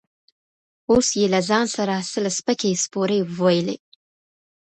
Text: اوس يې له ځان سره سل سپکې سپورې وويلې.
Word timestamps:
اوس 0.91 1.07
يې 1.19 1.25
له 1.33 1.39
ځان 1.49 1.65
سره 1.75 1.93
سل 2.11 2.25
سپکې 2.37 2.71
سپورې 2.83 3.19
وويلې. 3.37 3.75